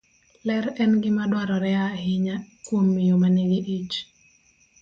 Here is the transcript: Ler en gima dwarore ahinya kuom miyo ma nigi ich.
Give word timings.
Ler 0.47 0.65
en 0.83 0.91
gima 1.03 1.23
dwarore 1.31 1.71
ahinya 1.87 2.35
kuom 2.65 2.85
miyo 2.93 3.15
ma 3.21 3.29
nigi 3.35 3.59
ich. 3.77 3.95